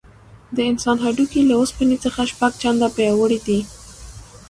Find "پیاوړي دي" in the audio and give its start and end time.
2.95-3.59